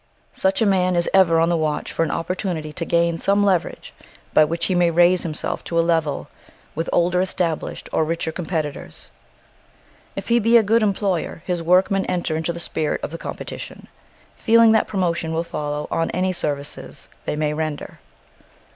[0.33, 3.93] Such a man is ever on the watch for an opportunity to gain some leverage
[4.33, 6.27] by which he may raise himself to a level
[6.73, 9.11] with older established or richer competitors.
[10.15, 13.87] If he be a good employer his workmen enter into the spirit of the competition,
[14.35, 17.99] feeling that promotion will follow on any services they may render.